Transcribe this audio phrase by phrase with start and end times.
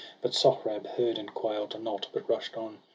[0.19, 2.79] But Sohrab heard, and quail'd not, but rush'd on.